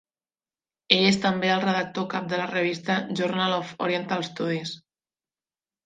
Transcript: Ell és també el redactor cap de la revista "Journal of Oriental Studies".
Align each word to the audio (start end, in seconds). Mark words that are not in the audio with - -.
Ell 0.97 1.03
és 1.09 1.19
també 1.25 1.51
el 1.57 1.61
redactor 1.67 2.09
cap 2.15 2.27
de 2.33 2.41
la 2.43 2.49
revista 2.55 2.99
"Journal 3.21 3.57
of 3.61 3.79
Oriental 3.89 4.29
Studies". 4.35 4.77